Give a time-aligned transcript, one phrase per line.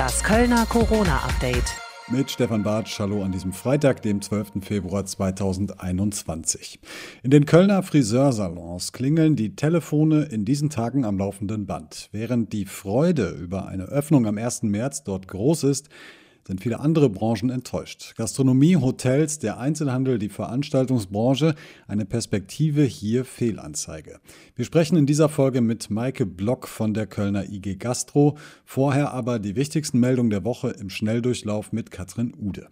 [0.00, 1.76] Das Kölner Corona-Update.
[2.08, 4.52] Mit Stefan Bartsch, hallo an diesem Freitag, dem 12.
[4.62, 6.80] Februar 2021.
[7.22, 12.08] In den Kölner Friseursalons klingeln die Telefone in diesen Tagen am laufenden Band.
[12.12, 14.62] Während die Freude über eine Öffnung am 1.
[14.62, 15.90] März dort groß ist,
[16.46, 18.14] sind viele andere Branchen enttäuscht.
[18.16, 21.54] Gastronomie, Hotels, der Einzelhandel, die Veranstaltungsbranche,
[21.86, 24.20] eine Perspektive hier Fehlanzeige.
[24.56, 29.38] Wir sprechen in dieser Folge mit Maike Block von der Kölner IG Gastro, vorher aber
[29.38, 32.68] die wichtigsten Meldungen der Woche im Schnelldurchlauf mit Katrin Ude.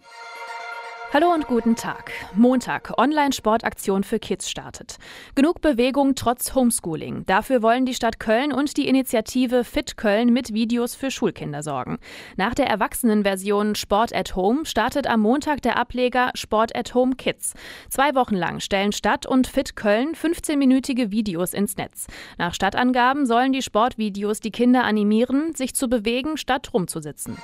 [1.11, 2.11] Hallo und guten Tag.
[2.35, 4.97] Montag, Online-Sportaktion für Kids startet.
[5.33, 7.25] Genug Bewegung trotz Homeschooling.
[7.25, 11.97] Dafür wollen die Stadt Köln und die Initiative Fit Köln mit Videos für Schulkinder sorgen.
[12.37, 17.55] Nach der Erwachsenenversion Sport at Home startet am Montag der Ableger Sport at Home Kids.
[17.89, 22.05] Zwei Wochen lang stellen Stadt und Fit Köln 15-minütige Videos ins Netz.
[22.37, 27.35] Nach Stadtangaben sollen die Sportvideos die Kinder animieren, sich zu bewegen, statt rumzusitzen.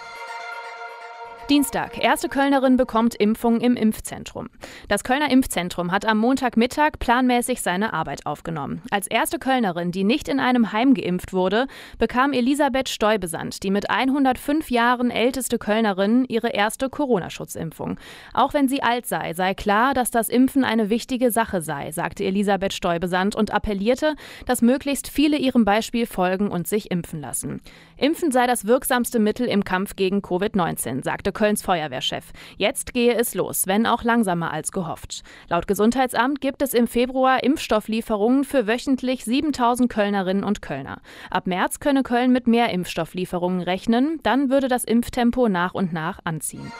[1.47, 2.03] Dienstag.
[2.03, 4.49] Erste Kölnerin bekommt Impfung im Impfzentrum.
[4.87, 8.81] Das Kölner Impfzentrum hat am Montagmittag planmäßig seine Arbeit aufgenommen.
[8.89, 11.67] Als erste Kölnerin, die nicht in einem Heim geimpft wurde,
[11.99, 17.99] bekam Elisabeth Steubesand, die mit 105 Jahren älteste Kölnerin, ihre erste Corona-Schutzimpfung.
[18.33, 22.23] Auch wenn sie alt sei, sei klar, dass das Impfen eine wichtige Sache sei, sagte
[22.23, 24.15] Elisabeth Steubesand und appellierte,
[24.47, 27.61] dass möglichst viele ihrem Beispiel folgen und sich impfen lassen.
[27.97, 32.33] Impfen sei das wirksamste Mittel im Kampf gegen Covid-19, sagte Kölns Feuerwehrchef.
[32.57, 35.21] Jetzt gehe es los, wenn auch langsamer als gehofft.
[35.47, 41.01] Laut Gesundheitsamt gibt es im Februar Impfstofflieferungen für wöchentlich 7000 Kölnerinnen und Kölner.
[41.29, 46.19] Ab März könne Köln mit mehr Impfstofflieferungen rechnen, dann würde das Impftempo nach und nach
[46.23, 46.71] anziehen.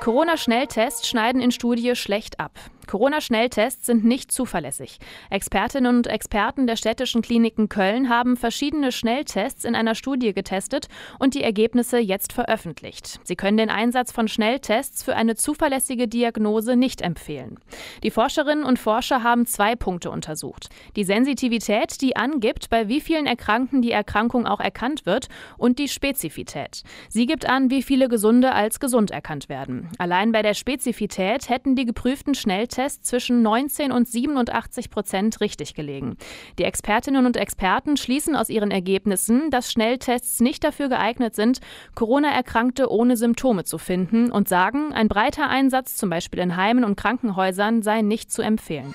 [0.00, 2.52] Corona-Schnelltests schneiden in Studie schlecht ab.
[2.90, 4.98] Corona-Schnelltests sind nicht zuverlässig.
[5.30, 10.88] Expertinnen und Experten der städtischen Kliniken Köln haben verschiedene Schnelltests in einer Studie getestet
[11.20, 13.20] und die Ergebnisse jetzt veröffentlicht.
[13.22, 17.60] Sie können den Einsatz von Schnelltests für eine zuverlässige Diagnose nicht empfehlen.
[18.02, 20.68] Die Forscherinnen und Forscher haben zwei Punkte untersucht.
[20.96, 25.88] Die Sensitivität, die angibt, bei wie vielen Erkrankten die Erkrankung auch erkannt wird, und die
[25.88, 26.82] Spezifität.
[27.08, 29.90] Sie gibt an, wie viele Gesunde als gesund erkannt werden.
[29.98, 35.74] Allein bei der Spezifität hätten die geprüften Schnelltests Test zwischen 19 und 87 Prozent richtig
[35.74, 36.16] gelegen.
[36.58, 41.60] Die Expertinnen und Experten schließen aus ihren Ergebnissen, dass Schnelltests nicht dafür geeignet sind,
[41.94, 46.96] Corona-Erkrankte ohne Symptome zu finden und sagen, ein breiter Einsatz, zum Beispiel in Heimen und
[46.96, 48.94] Krankenhäusern, sei nicht zu empfehlen.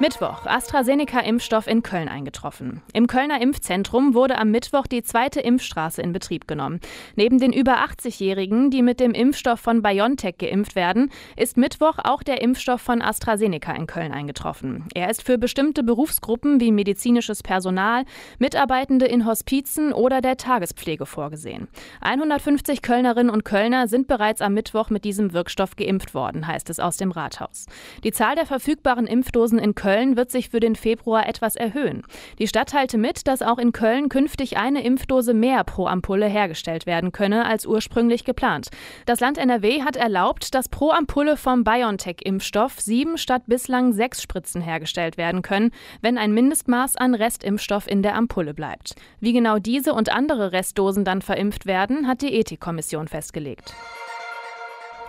[0.00, 2.82] Mittwoch, AstraZeneca-Impfstoff in Köln eingetroffen.
[2.92, 6.80] Im Kölner Impfzentrum wurde am Mittwoch die zweite Impfstraße in Betrieb genommen.
[7.14, 12.24] Neben den über 80-Jährigen, die mit dem Impfstoff von BioNTech geimpft werden, ist Mittwoch auch
[12.24, 14.84] der Impfstoff von AstraZeneca in Köln eingetroffen.
[14.94, 18.04] Er ist für bestimmte Berufsgruppen wie medizinisches Personal,
[18.40, 21.68] Mitarbeitende in Hospizen oder der Tagespflege vorgesehen.
[22.00, 26.80] 150 Kölnerinnen und Kölner sind bereits am Mittwoch mit diesem Wirkstoff geimpft worden, heißt es
[26.80, 27.66] aus dem Rathaus.
[28.02, 32.04] Die Zahl der verfügbaren Impfdosen in Köln Köln wird sich für den Februar etwas erhöhen.
[32.38, 36.86] Die Stadt teilte mit, dass auch in Köln künftig eine Impfdose mehr pro Ampulle hergestellt
[36.86, 38.70] werden könne als ursprünglich geplant.
[39.04, 44.62] Das Land NRW hat erlaubt, dass pro Ampulle vom BioNTech-Impfstoff sieben statt bislang sechs Spritzen
[44.62, 48.94] hergestellt werden können, wenn ein Mindestmaß an Restimpfstoff in der Ampulle bleibt.
[49.20, 53.74] Wie genau diese und andere Restdosen dann verimpft werden, hat die Ethikkommission festgelegt.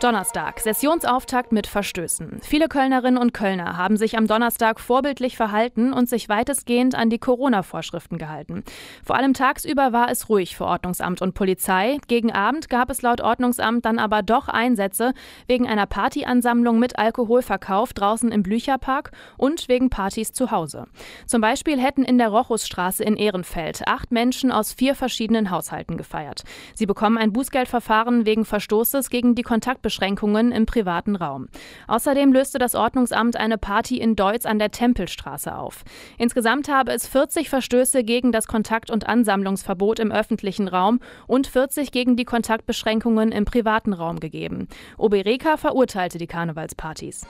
[0.06, 2.38] Donnerstag, Sessionsauftakt mit Verstößen.
[2.44, 7.18] Viele Kölnerinnen und Kölner haben sich am Donnerstag vorbildlich verhalten und sich weitestgehend an die
[7.18, 8.64] Corona-Vorschriften gehalten.
[9.04, 11.98] Vor allem tagsüber war es ruhig für Ordnungsamt und Polizei.
[12.08, 15.16] Gegen Abend gab es laut Ordnungsamt dann aber doch Einsätze
[15.48, 20.86] wegen einer Partyansammlung mit Alkoholverkauf draußen im Blücherpark und wegen Partys zu Hause.
[21.26, 26.44] Zum Beispiel hätten in der Rochusstraße in Ehrenfeld acht Menschen aus vier verschiedenen Haushalten gefeiert.
[26.76, 31.48] Sie bekommen ein Bußgeldverfahren wegen Verstoßes gegen die Kontakt Kontaktbeschränkungen im privaten Raum.
[31.88, 35.84] Außerdem löste das Ordnungsamt eine Party in Deutz an der Tempelstraße auf.
[36.18, 41.92] Insgesamt habe es 40 Verstöße gegen das Kontakt- und Ansammlungsverbot im öffentlichen Raum und 40
[41.92, 44.68] gegen die Kontaktbeschränkungen im privaten Raum gegeben.
[44.98, 47.26] Obereka verurteilte die Karnevalspartys.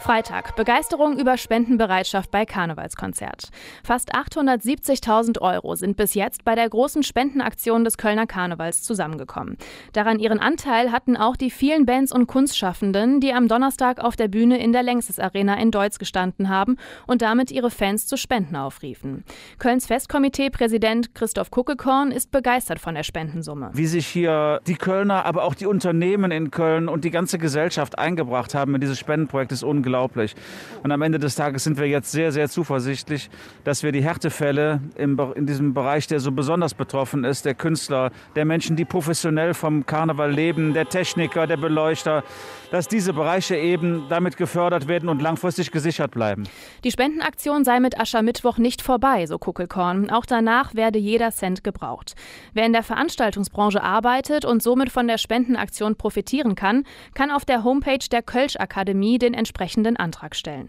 [0.00, 0.56] Freitag.
[0.56, 3.50] Begeisterung über Spendenbereitschaft bei Karnevalskonzert.
[3.84, 9.58] Fast 870.000 Euro sind bis jetzt bei der großen Spendenaktion des Kölner Karnevals zusammengekommen.
[9.92, 14.28] Daran ihren Anteil hatten auch die vielen Bands und Kunstschaffenden, die am Donnerstag auf der
[14.28, 16.76] Bühne in der Längstes Arena in Deutz gestanden haben
[17.06, 19.24] und damit ihre Fans zu Spenden aufriefen.
[19.58, 23.70] Kölns Festkomitee-Präsident Christoph Kuckekorn ist begeistert von der Spendensumme.
[23.74, 27.98] Wie sich hier die Kölner, aber auch die Unternehmen in Köln und die ganze Gesellschaft
[27.98, 30.34] eingebracht haben in dieses Spendenprojekt ist unglaublich unglaublich.
[30.82, 33.28] Und am Ende des Tages sind wir jetzt sehr, sehr zuversichtlich,
[33.64, 38.10] dass wir die Härtefälle im, in diesem Bereich, der so besonders betroffen ist, der Künstler,
[38.36, 42.22] der Menschen, die professionell vom Karneval leben, der Techniker, der Beleuchter,
[42.70, 46.44] dass diese Bereiche eben damit gefördert werden und langfristig gesichert bleiben.
[46.84, 50.08] Die Spendenaktion sei mit Aschermittwoch nicht vorbei, so Kuckelkorn.
[50.10, 52.14] Auch danach werde jeder Cent gebraucht.
[52.54, 56.84] Wer in der Veranstaltungsbranche arbeitet und somit von der Spendenaktion profitieren kann,
[57.14, 60.68] kann auf der Homepage der Kölsch Akademie den entsprechenden Antrag stellen.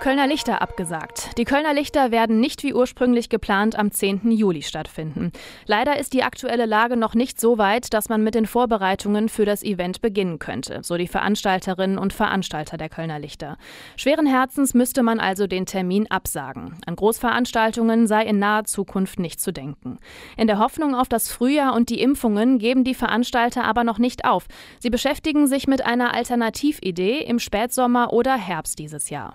[0.00, 1.36] Kölner Lichter abgesagt.
[1.38, 4.30] Die Kölner Lichter werden nicht wie ursprünglich geplant am 10.
[4.30, 5.32] Juli stattfinden.
[5.66, 9.44] Leider ist die aktuelle Lage noch nicht so weit, dass man mit den Vorbereitungen für
[9.44, 13.58] das Event beginnen könnte, so die Veranstalterinnen und Veranstalter der Kölner Lichter.
[13.96, 16.76] Schweren Herzens müsste man also den Termin absagen.
[16.86, 19.98] An Großveranstaltungen sei in naher Zukunft nicht zu denken.
[20.36, 24.24] In der Hoffnung auf das Frühjahr und die Impfungen geben die Veranstalter aber noch nicht
[24.24, 24.46] auf.
[24.78, 29.34] Sie beschäftigen sich mit einer Alternatividee im Spätsommer oder Herbst dieses Jahr.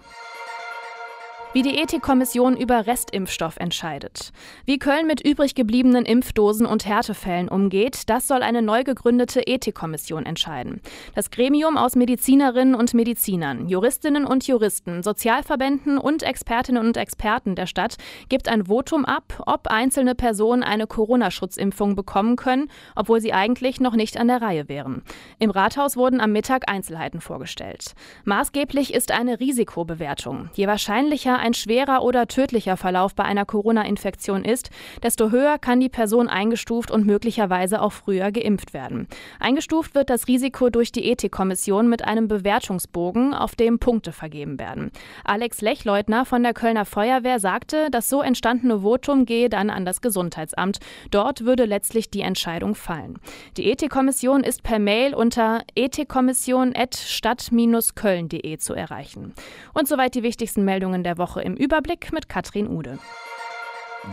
[1.53, 4.31] Wie die Ethikkommission über Restimpfstoff entscheidet.
[4.65, 10.25] Wie Köln mit übrig gebliebenen Impfdosen und Härtefällen umgeht, das soll eine neu gegründete Ethikkommission
[10.25, 10.81] entscheiden.
[11.13, 17.67] Das Gremium aus Medizinerinnen und Medizinern, Juristinnen und Juristen, Sozialverbänden und Expertinnen und Experten der
[17.67, 17.97] Stadt
[18.29, 23.93] gibt ein Votum ab, ob einzelne Personen eine Corona-Schutzimpfung bekommen können, obwohl sie eigentlich noch
[23.93, 25.03] nicht an der Reihe wären.
[25.37, 27.93] Im Rathaus wurden am Mittag Einzelheiten vorgestellt.
[28.25, 30.49] Maßgeblich ist eine Risikobewertung.
[30.55, 34.69] Je wahrscheinlicher ein schwerer oder tödlicher Verlauf bei einer Corona-Infektion ist,
[35.03, 39.09] desto höher kann die Person eingestuft und möglicherweise auch früher geimpft werden.
[39.39, 44.91] Eingestuft wird das Risiko durch die Ethikkommission mit einem Bewertungsbogen, auf dem Punkte vergeben werden.
[45.25, 49.99] Alex Lechleutner von der Kölner Feuerwehr sagte, das so entstandene Votum gehe dann an das
[49.99, 50.79] Gesundheitsamt.
[51.11, 53.19] Dort würde letztlich die Entscheidung fallen.
[53.57, 59.33] Die Ethikkommission ist per Mail unter ethikkommission.stadt-köln.de zu erreichen.
[59.73, 61.32] Und soweit die wichtigsten Meldungen der Woche.
[61.33, 62.99] Woche im Überblick mit Katrin Ude.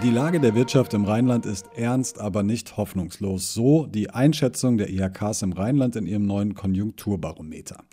[0.03, 3.53] Die Lage der Wirtschaft im Rheinland ist ernst, aber nicht hoffnungslos.
[3.53, 7.85] So die Einschätzung der IHKs im Rheinland in ihrem neuen Konjunkturbarometer.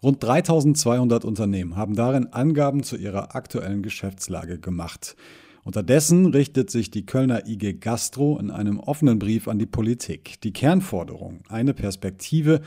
[0.00, 5.16] Rund 3200 Unternehmen haben darin Angaben zu ihrer aktuellen Geschäftslage gemacht.
[5.64, 10.40] Unterdessen richtet sich die Kölner IG Gastro in einem offenen Brief an die Politik.
[10.42, 12.60] Die Kernforderung, eine Perspektive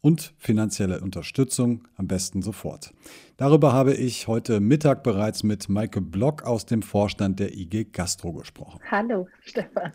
[0.00, 2.92] und finanzielle Unterstützung am besten sofort.
[3.36, 8.32] Darüber habe ich heute Mittag bereits mit Maike Block aus dem Vorstand der IG Gastro
[8.32, 8.80] gesprochen.
[8.90, 9.92] Hallo, Stefan.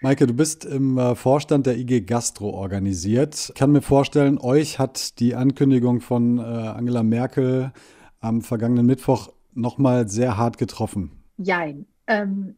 [0.00, 3.50] Maike, du bist im äh, Vorstand der IG Gastro organisiert.
[3.50, 7.72] Ich kann mir vorstellen, euch hat die Ankündigung von äh, Angela Merkel
[8.20, 11.22] am vergangenen Mittwoch nochmal sehr hart getroffen.
[11.36, 11.86] Jein.
[12.08, 12.56] Ähm,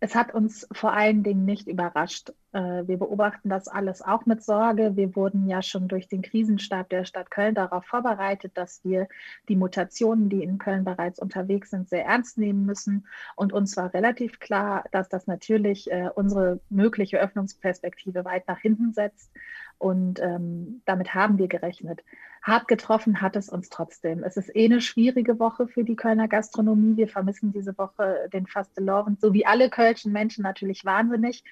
[0.00, 2.32] es hat uns vor allen Dingen nicht überrascht.
[2.56, 4.96] Äh, wir beobachten das alles auch mit Sorge.
[4.96, 9.08] Wir wurden ja schon durch den Krisenstab der Stadt Köln darauf vorbereitet, dass wir
[9.50, 13.06] die Mutationen, die in Köln bereits unterwegs sind, sehr ernst nehmen müssen.
[13.34, 18.94] Und uns war relativ klar, dass das natürlich äh, unsere mögliche Öffnungsperspektive weit nach hinten
[18.94, 19.30] setzt.
[19.76, 22.02] Und ähm, damit haben wir gerechnet.
[22.40, 24.24] Hart getroffen hat es uns trotzdem.
[24.24, 26.96] Es ist eh eine schwierige Woche für die Kölner Gastronomie.
[26.96, 31.44] Wir vermissen diese Woche den Fastelovend, so wie alle kölschen Menschen natürlich wahnsinnig.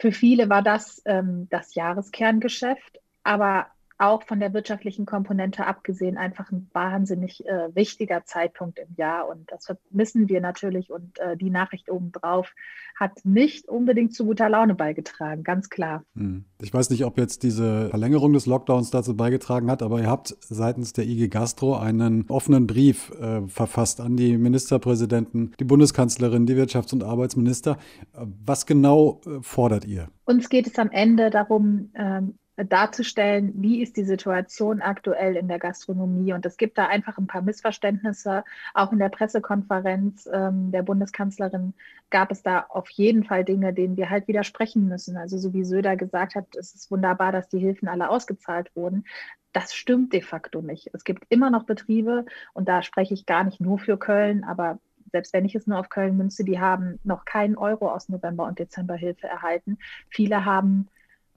[0.00, 3.66] Für viele war das ähm, das Jahreskerngeschäft, aber
[4.00, 9.28] auch von der wirtschaftlichen Komponente abgesehen einfach ein wahnsinnig äh, wichtiger Zeitpunkt im Jahr.
[9.28, 10.90] Und das vermissen wir natürlich.
[10.90, 12.54] Und äh, die Nachricht obendrauf
[12.98, 16.04] hat nicht unbedingt zu guter Laune beigetragen, ganz klar.
[16.16, 16.44] Hm.
[16.60, 20.34] Ich weiß nicht, ob jetzt diese Verlängerung des Lockdowns dazu beigetragen hat, aber ihr habt
[20.40, 26.54] seitens der IG Gastro einen offenen Brief äh, verfasst an die Ministerpräsidenten, die Bundeskanzlerin, die
[26.54, 27.76] Wirtschafts- und Arbeitsminister.
[28.12, 30.08] Was genau äh, fordert ihr?
[30.24, 35.58] Uns geht es am Ende darum, ähm, darzustellen, wie ist die Situation aktuell in der
[35.58, 36.32] Gastronomie.
[36.32, 38.44] Und es gibt da einfach ein paar Missverständnisse.
[38.74, 41.74] Auch in der Pressekonferenz ähm, der Bundeskanzlerin
[42.10, 45.16] gab es da auf jeden Fall Dinge, denen wir halt widersprechen müssen.
[45.16, 49.04] Also so wie Söder gesagt hat, es ist wunderbar, dass die Hilfen alle ausgezahlt wurden.
[49.52, 50.90] Das stimmt de facto nicht.
[50.92, 54.78] Es gibt immer noch Betriebe, und da spreche ich gar nicht nur für Köln, aber
[55.12, 58.46] selbst wenn ich es nur auf Köln münze, die haben noch keinen Euro aus November
[58.46, 59.78] und Dezember Hilfe erhalten.
[60.08, 60.88] Viele haben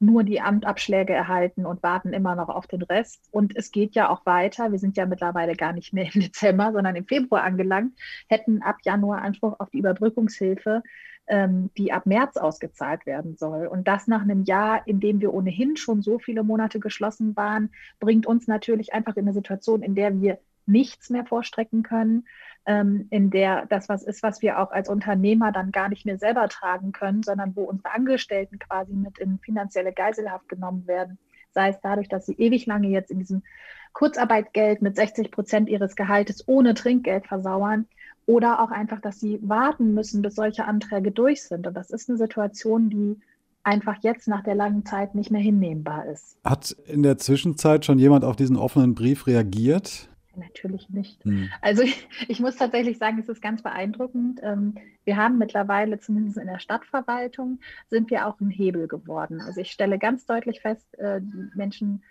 [0.03, 3.27] nur die Amtabschläge erhalten und warten immer noch auf den Rest.
[3.31, 4.71] Und es geht ja auch weiter.
[4.71, 7.93] Wir sind ja mittlerweile gar nicht mehr im Dezember, sondern im Februar angelangt,
[8.27, 10.83] hätten ab Januar Anspruch auf die Überbrückungshilfe,
[11.27, 13.67] ähm, die ab März ausgezahlt werden soll.
[13.67, 17.71] Und das nach einem Jahr, in dem wir ohnehin schon so viele Monate geschlossen waren,
[17.99, 22.25] bringt uns natürlich einfach in eine Situation, in der wir nichts mehr vorstrecken können
[22.65, 26.17] ähm, in der das was ist, was wir auch als Unternehmer dann gar nicht mehr
[26.17, 31.17] selber tragen können, sondern wo unsere Angestellten quasi mit in finanzielle Geiselhaft genommen werden.
[31.51, 33.43] Sei es dadurch, dass sie ewig lange jetzt in diesem
[33.91, 37.85] Kurzarbeitgeld mit 60 Prozent ihres Gehaltes ohne Trinkgeld versauern
[38.25, 41.67] oder auch einfach, dass sie warten müssen, bis solche Anträge durch sind.
[41.67, 43.19] Und das ist eine Situation, die
[43.63, 46.37] einfach jetzt nach der langen Zeit nicht mehr hinnehmbar ist.
[46.43, 50.09] Hat in der Zwischenzeit schon jemand auf diesen offenen Brief reagiert?
[50.35, 51.23] Natürlich nicht.
[51.23, 51.49] Hm.
[51.61, 54.39] Also ich, ich, muss tatsächlich sagen, es ist ganz beeindruckend.
[54.43, 57.59] Ähm, wir haben mittlerweile, zumindest in der Stadtverwaltung,
[57.89, 59.41] sind wir auch ein Hebel geworden.
[59.41, 61.21] Also ich stelle ganz deutlich fest, äh,
[61.55, 62.03] Menschen,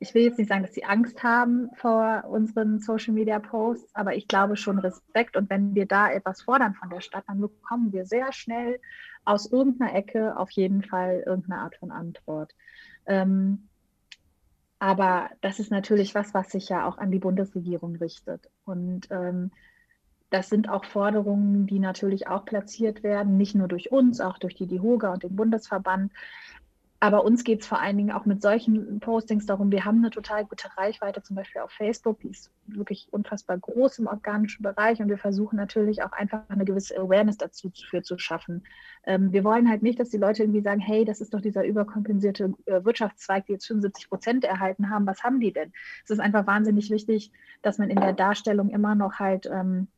[0.00, 4.56] ich will jetzt nicht sagen, dass sie Angst haben vor unseren Social-Media-Posts, aber ich glaube
[4.56, 5.36] schon Respekt.
[5.36, 8.80] Und wenn wir da etwas fordern von der Stadt, dann bekommen wir sehr schnell
[9.24, 12.54] aus irgendeiner Ecke auf jeden Fall irgendeine Art von Antwort.
[13.06, 13.68] Ähm,
[14.80, 18.48] aber das ist natürlich was, was sich ja auch an die Bundesregierung richtet.
[18.64, 19.50] Und ähm,
[20.30, 24.54] das sind auch Forderungen, die natürlich auch platziert werden, nicht nur durch uns, auch durch
[24.54, 26.12] die DIHOGA und den Bundesverband.
[27.02, 30.10] Aber uns geht es vor allen Dingen auch mit solchen Postings darum, wir haben eine
[30.10, 35.00] total gute Reichweite, zum Beispiel auf Facebook, die ist wirklich unfassbar groß im organischen Bereich
[35.00, 38.64] und wir versuchen natürlich auch einfach eine gewisse Awareness dazu für zu schaffen.
[39.04, 41.64] Ähm, wir wollen halt nicht, dass die Leute irgendwie sagen, hey, das ist doch dieser
[41.64, 45.72] überkompensierte äh, Wirtschaftszweig, die jetzt 75 Prozent erhalten haben, was haben die denn?
[46.04, 49.88] Es ist einfach wahnsinnig wichtig, dass man in der Darstellung immer noch halt ähm,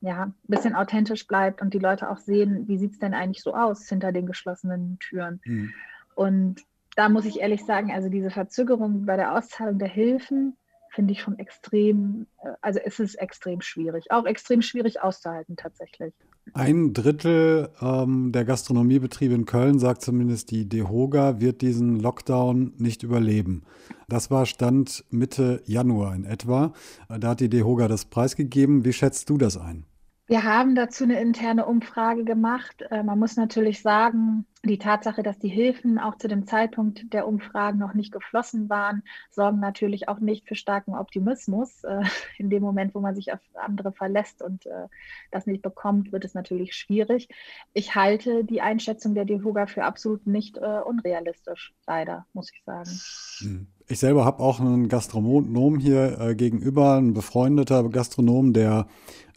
[0.00, 3.42] ja, ein bisschen authentisch bleibt und die Leute auch sehen, wie sieht es denn eigentlich
[3.42, 5.40] so aus hinter den geschlossenen Türen.
[5.44, 5.72] Mhm.
[6.14, 6.62] Und
[6.96, 10.56] da muss ich ehrlich sagen, also diese Verzögerung bei der Auszahlung der Hilfen
[10.90, 16.12] finde ich schon extrem, äh, also es ist extrem schwierig, auch extrem schwierig auszuhalten tatsächlich.
[16.54, 23.04] Ein Drittel ähm, der Gastronomiebetriebe in Köln, sagt zumindest die DEHOGA, wird diesen Lockdown nicht
[23.04, 23.62] überleben.
[24.08, 26.72] Das war Stand Mitte Januar in etwa.
[27.08, 28.84] Da hat die DEHOGA das preisgegeben.
[28.84, 29.86] Wie schätzt du das ein?
[30.32, 32.86] Wir haben dazu eine interne Umfrage gemacht.
[32.90, 37.28] Äh, man muss natürlich sagen, die Tatsache, dass die Hilfen auch zu dem Zeitpunkt der
[37.28, 41.84] Umfragen noch nicht geflossen waren, sorgen natürlich auch nicht für starken Optimismus.
[41.84, 42.04] Äh,
[42.38, 44.86] in dem Moment, wo man sich auf andere verlässt und äh,
[45.30, 47.28] das nicht bekommt, wird es natürlich schwierig.
[47.74, 53.68] Ich halte die Einschätzung der DEHOGA für absolut nicht unrealistisch, leider, muss ich sagen.
[53.86, 58.86] Ich selber habe auch einen Gastronom hier gegenüber, ein befreundeter Gastronom, der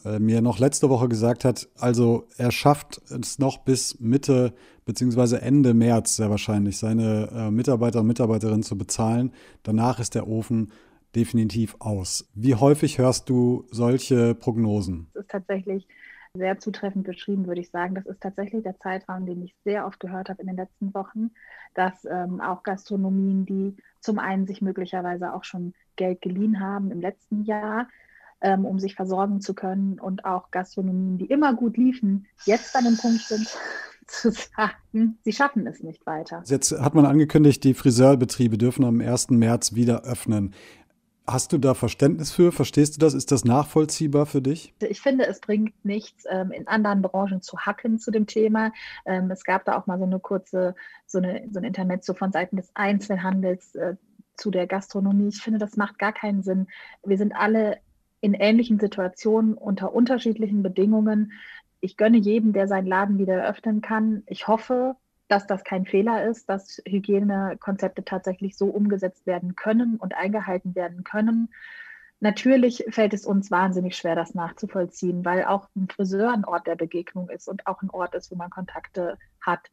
[0.06, 5.36] äh, mir noch letzte Woche gesagt hat, also er schafft es noch bis Mitte bzw.
[5.36, 9.32] Ende März sehr wahrscheinlich, seine äh, Mitarbeiter und Mitarbeiterinnen zu bezahlen.
[9.62, 10.72] Danach ist der Ofen
[11.14, 12.28] definitiv aus.
[12.34, 15.08] Wie häufig hörst du solche Prognosen?
[15.14, 15.88] Das ist tatsächlich
[16.34, 17.94] sehr zutreffend beschrieben, würde ich sagen.
[17.94, 21.30] Das ist tatsächlich der Zeitraum, den ich sehr oft gehört habe in den letzten Wochen,
[21.74, 27.00] dass ähm, auch Gastronomien, die zum einen sich möglicherweise auch schon Geld geliehen haben im
[27.00, 27.88] letzten Jahr,
[28.46, 32.84] ähm, um sich versorgen zu können und auch Gastronomien, die immer gut liefen, jetzt an
[32.84, 33.48] dem Punkt sind,
[34.06, 36.44] zu sagen, sie schaffen es nicht weiter.
[36.46, 39.30] Jetzt hat man angekündigt, die Friseurbetriebe dürfen am 1.
[39.30, 40.54] März wieder öffnen.
[41.26, 42.52] Hast du da Verständnis für?
[42.52, 43.14] Verstehst du das?
[43.14, 44.72] Ist das nachvollziehbar für dich?
[44.78, 48.70] Ich finde, es bringt nichts, ähm, in anderen Branchen zu hacken zu dem Thema.
[49.06, 52.30] Ähm, es gab da auch mal so eine kurze, so eine, so ein Intermezzo von
[52.30, 53.96] Seiten des Einzelhandels äh,
[54.36, 55.30] zu der Gastronomie.
[55.30, 56.68] Ich finde, das macht gar keinen Sinn.
[57.04, 57.78] Wir sind alle
[58.20, 61.32] in ähnlichen Situationen unter unterschiedlichen Bedingungen.
[61.80, 64.22] Ich gönne jedem, der seinen Laden wieder eröffnen kann.
[64.26, 64.96] Ich hoffe,
[65.28, 71.04] dass das kein Fehler ist, dass Hygienekonzepte tatsächlich so umgesetzt werden können und eingehalten werden
[71.04, 71.50] können.
[72.20, 76.76] Natürlich fällt es uns wahnsinnig schwer, das nachzuvollziehen, weil auch ein Friseur ein Ort der
[76.76, 79.70] Begegnung ist und auch ein Ort ist, wo man Kontakte hat.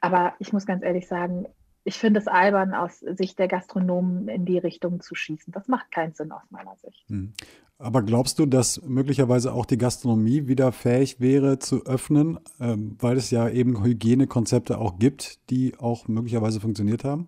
[0.00, 1.46] Aber ich muss ganz ehrlich sagen,
[1.84, 5.52] ich finde es albern, aus Sicht der Gastronomen in die Richtung zu schießen.
[5.52, 7.08] Das macht keinen Sinn aus meiner Sicht.
[7.08, 7.32] Hm.
[7.78, 13.16] Aber glaubst du, dass möglicherweise auch die Gastronomie wieder fähig wäre zu öffnen, ähm, weil
[13.16, 17.26] es ja eben Hygienekonzepte auch gibt, die auch möglicherweise funktioniert haben?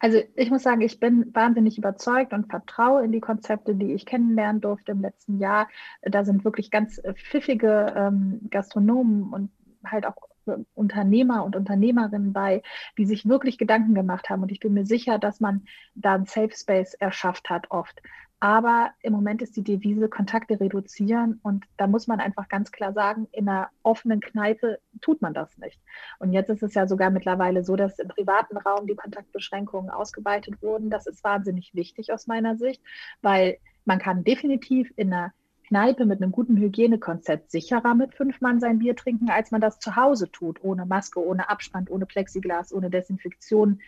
[0.00, 4.06] Also ich muss sagen, ich bin wahnsinnig überzeugt und vertraue in die Konzepte, die ich
[4.06, 5.68] kennenlernen durfte im letzten Jahr.
[6.02, 9.50] Da sind wirklich ganz pfiffige ähm, Gastronomen und
[9.84, 10.27] halt auch
[10.74, 12.62] Unternehmer und Unternehmerinnen bei,
[12.96, 14.42] die sich wirklich Gedanken gemacht haben.
[14.42, 15.64] Und ich bin mir sicher, dass man
[15.94, 18.00] da einen Safe Space erschafft hat oft.
[18.40, 22.92] Aber im Moment ist die Devise Kontakte reduzieren und da muss man einfach ganz klar
[22.92, 25.80] sagen, in einer offenen Kneipe tut man das nicht.
[26.20, 30.62] Und jetzt ist es ja sogar mittlerweile so, dass im privaten Raum die Kontaktbeschränkungen ausgeweitet
[30.62, 30.88] wurden.
[30.88, 32.80] Das ist wahnsinnig wichtig aus meiner Sicht,
[33.22, 35.32] weil man kann definitiv in einer
[35.68, 39.78] Kneipe mit einem guten Hygienekonzept sicherer mit fünf Mann sein Bier trinken, als man das
[39.78, 43.80] zu Hause tut, ohne Maske, ohne Abstand, ohne Plexiglas, ohne Desinfektion.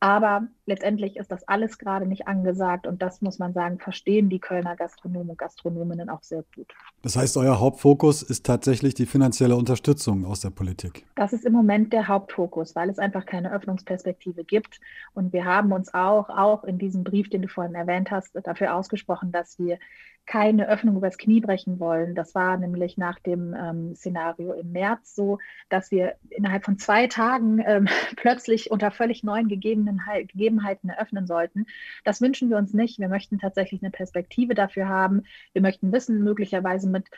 [0.00, 4.40] Aber letztendlich ist das alles gerade nicht angesagt und das muss man sagen, verstehen die
[4.40, 6.74] Kölner Gastronomen und Gastronominnen auch sehr gut.
[7.06, 11.06] Das heißt, euer Hauptfokus ist tatsächlich die finanzielle Unterstützung aus der Politik.
[11.14, 14.80] Das ist im Moment der Hauptfokus, weil es einfach keine Öffnungsperspektive gibt.
[15.14, 18.74] Und wir haben uns auch, auch in diesem Brief, den du vorhin erwähnt hast, dafür
[18.74, 19.78] ausgesprochen, dass wir
[20.26, 22.14] keine Öffnung übers Knie brechen wollen.
[22.14, 27.06] Das war nämlich nach dem ähm, Szenario im März so, dass wir innerhalb von zwei
[27.06, 31.66] Tagen ähm, plötzlich unter völlig neuen Gegebenheiten eröffnen sollten.
[32.04, 32.98] Das wünschen wir uns nicht.
[32.98, 35.22] Wir möchten tatsächlich eine Perspektive dafür haben.
[35.52, 37.08] Wir möchten wissen, möglicherweise mit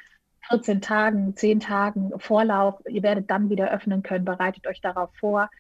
[0.48, 5.50] 14 Tagen, 10 Tagen Vorlauf, ihr werdet dann wieder öffnen können, bereitet euch darauf vor.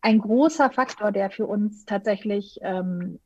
[0.00, 3.18] Ein großer Faktor, der für uns tatsächlich ähm,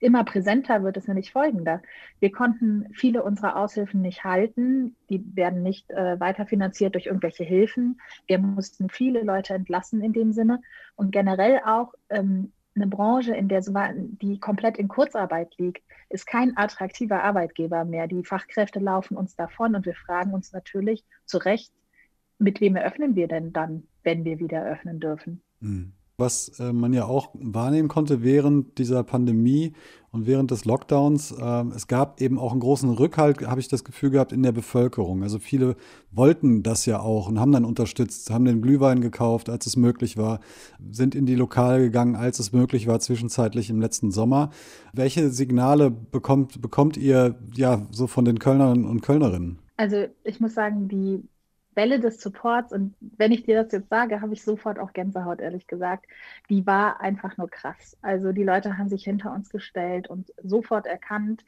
[0.00, 1.82] immer präsenter wird, ist nämlich folgender.
[2.20, 4.96] Wir konnten viele unserer Aushilfen nicht halten.
[5.10, 8.00] Die werden nicht äh, weiterfinanziert durch irgendwelche Hilfen.
[8.26, 10.60] Wir mussten viele Leute entlassen in dem Sinne.
[10.96, 16.56] Und generell auch ähm, eine Branche, in der die komplett in Kurzarbeit liegt, ist kein
[16.56, 18.06] attraktiver Arbeitgeber mehr.
[18.06, 21.72] Die Fachkräfte laufen uns davon und wir fragen uns natürlich zu Recht,
[22.38, 25.42] mit wem eröffnen wir denn dann, wenn wir wieder öffnen dürfen?
[25.60, 29.72] Mhm was äh, man ja auch wahrnehmen konnte während dieser Pandemie
[30.10, 31.30] und während des Lockdowns.
[31.30, 34.50] Äh, es gab eben auch einen großen Rückhalt, habe ich das Gefühl gehabt, in der
[34.50, 35.22] Bevölkerung.
[35.22, 35.76] Also viele
[36.10, 40.16] wollten das ja auch und haben dann unterstützt, haben den Glühwein gekauft, als es möglich
[40.16, 40.40] war,
[40.90, 44.50] sind in die Lokale gegangen, als es möglich war, zwischenzeitlich im letzten Sommer.
[44.92, 49.60] Welche Signale bekommt, bekommt ihr ja so von den Kölnern und Kölnerinnen?
[49.76, 51.22] Also ich muss sagen, die
[51.78, 55.40] Welle des Supports, und wenn ich dir das jetzt sage, habe ich sofort auch Gänsehaut,
[55.40, 56.06] ehrlich gesagt,
[56.50, 57.96] die war einfach nur krass.
[58.02, 61.44] Also die Leute haben sich hinter uns gestellt und sofort erkannt,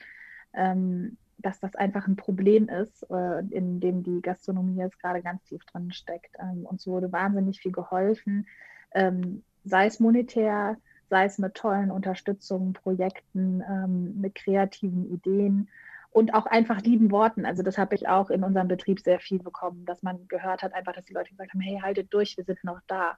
[0.54, 5.42] ähm, dass das einfach ein Problem ist, äh, in dem die Gastronomie jetzt gerade ganz
[5.44, 6.36] tief drin steckt.
[6.38, 8.46] Ähm, uns wurde wahnsinnig viel geholfen,
[8.92, 10.76] ähm, sei es monetär,
[11.08, 15.68] sei es mit tollen Unterstützungen, Projekten, ähm, mit kreativen Ideen
[16.10, 17.46] und auch einfach lieben Worten.
[17.46, 20.74] Also das habe ich auch in unserem Betrieb sehr viel bekommen, dass man gehört hat,
[20.74, 23.16] einfach, dass die Leute gesagt haben, hey, haltet durch, wir sind noch da.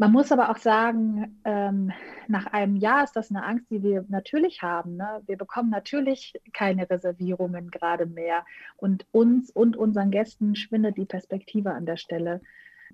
[0.00, 1.90] Man muss aber auch sagen, ähm,
[2.28, 4.96] nach einem Jahr ist das eine Angst, die wir natürlich haben.
[4.96, 5.22] Ne?
[5.26, 8.44] Wir bekommen natürlich keine Reservierungen gerade mehr.
[8.76, 12.40] Und uns und unseren Gästen schwindet die Perspektive an der Stelle.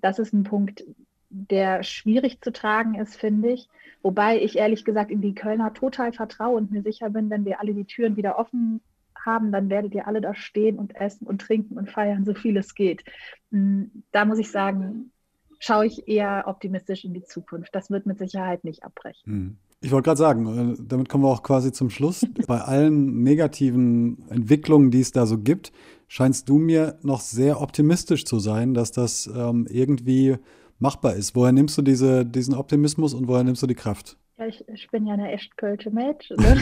[0.01, 0.83] Das ist ein Punkt,
[1.29, 3.69] der schwierig zu tragen ist, finde ich.
[4.01, 7.59] Wobei ich ehrlich gesagt in die Kölner total vertraue und mir sicher bin, wenn wir
[7.59, 8.81] alle die Türen wieder offen
[9.25, 12.57] haben, dann werdet ihr alle da stehen und essen und trinken und feiern, so viel
[12.57, 13.03] es geht.
[13.51, 15.11] Hm, da muss ich sagen,
[15.59, 17.73] schaue ich eher optimistisch in die Zukunft.
[17.73, 19.23] Das wird mit Sicherheit nicht abbrechen.
[19.25, 19.57] Hm.
[19.81, 22.25] Ich wollte gerade sagen, äh, damit kommen wir auch quasi zum Schluss.
[22.47, 25.71] Bei allen negativen Entwicklungen, die es da so gibt,
[26.07, 30.37] scheinst du mir noch sehr optimistisch zu sein, dass das ähm, irgendwie
[30.79, 31.35] machbar ist.
[31.35, 34.17] Woher nimmst du diese, diesen Optimismus und woher nimmst du die Kraft?
[34.37, 36.29] Ja, ich, ich bin ja eine echt Kölsche Mensch.
[36.31, 36.61] Ne?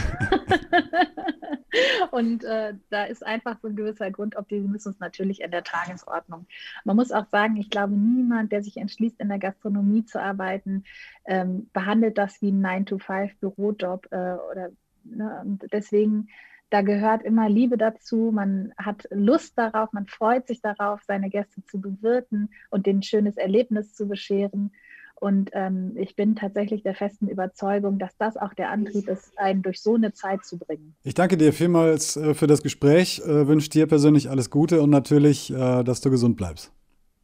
[2.12, 6.46] Und äh, da ist einfach so ein gewisser Grundoptimismus natürlich in der Tagesordnung.
[6.84, 10.84] Man muss auch sagen, ich glaube, niemand, der sich entschließt, in der Gastronomie zu arbeiten,
[11.24, 14.06] ähm, behandelt das wie ein 9-to-5-Bürojob.
[14.12, 14.70] Äh, oder,
[15.02, 15.40] ne?
[15.44, 16.28] Und deswegen,
[16.70, 18.30] da gehört immer Liebe dazu.
[18.32, 23.02] Man hat Lust darauf, man freut sich darauf, seine Gäste zu bewirten und denen ein
[23.02, 24.70] schönes Erlebnis zu bescheren.
[25.14, 29.62] Und ähm, ich bin tatsächlich der festen Überzeugung, dass das auch der Antrieb ist, einen
[29.62, 30.94] durch so eine Zeit zu bringen.
[31.02, 34.90] Ich danke dir vielmals äh, für das Gespräch, äh, wünsche dir persönlich alles Gute und
[34.90, 36.72] natürlich, äh, dass du gesund bleibst.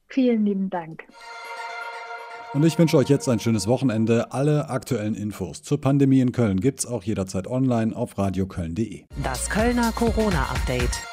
[0.08, 1.04] Vielen lieben Dank.
[2.52, 4.32] Und ich wünsche euch jetzt ein schönes Wochenende.
[4.32, 9.04] Alle aktuellen Infos zur Pandemie in Köln gibt es auch jederzeit online auf radioköln.de.
[9.22, 11.09] Das Kölner Corona-Update.